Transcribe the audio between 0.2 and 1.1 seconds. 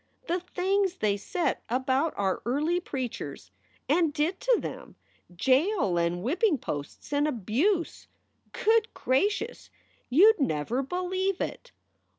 The things